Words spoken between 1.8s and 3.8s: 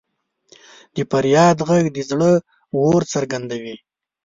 د زړه اور څرګندوي.